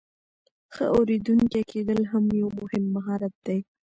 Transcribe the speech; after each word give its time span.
ښه 0.73 0.85
اوریدونکی 0.95 1.61
کیدل 1.71 2.01
هم 2.11 2.23
یو 2.39 2.47
مهم 2.59 2.83
مهارت 2.95 3.33
دی. 3.45 3.59